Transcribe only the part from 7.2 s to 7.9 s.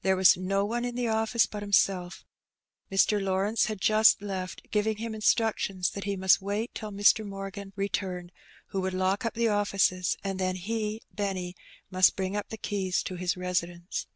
Morgan